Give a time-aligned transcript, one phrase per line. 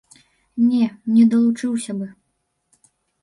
[0.69, 0.85] Не,
[1.17, 2.07] не далучыўся бы.